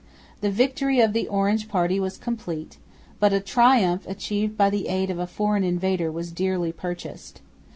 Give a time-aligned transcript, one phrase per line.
[0.39, 2.77] The victory of the Orange party was complete;
[3.19, 7.39] but a triumph achieved by the aid of a foreign invader was dearly purchased.